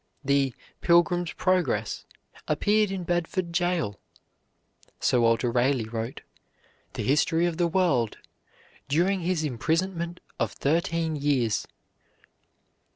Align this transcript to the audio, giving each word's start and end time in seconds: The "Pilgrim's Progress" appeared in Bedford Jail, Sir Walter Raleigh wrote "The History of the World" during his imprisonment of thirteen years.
The 0.23 0.55
"Pilgrim's 0.81 1.31
Progress" 1.33 2.05
appeared 2.47 2.89
in 2.89 3.03
Bedford 3.03 3.53
Jail, 3.53 3.99
Sir 4.99 5.19
Walter 5.19 5.51
Raleigh 5.51 5.87
wrote 5.89 6.21
"The 6.93 7.03
History 7.03 7.45
of 7.45 7.57
the 7.57 7.67
World" 7.67 8.17
during 8.87 9.19
his 9.19 9.43
imprisonment 9.43 10.19
of 10.39 10.53
thirteen 10.53 11.15
years. 11.15 11.67